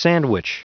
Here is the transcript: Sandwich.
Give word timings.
Sandwich. 0.00 0.50